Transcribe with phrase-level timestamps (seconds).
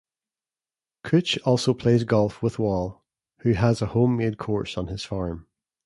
[1.03, 3.05] Cooch also plays golf with Wal,
[3.41, 5.45] who has a homemade course on his farm.